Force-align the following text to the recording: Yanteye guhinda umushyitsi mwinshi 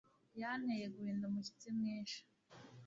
Yanteye 0.41 0.85
guhinda 0.95 1.23
umushyitsi 1.27 1.67
mwinshi 1.77 2.19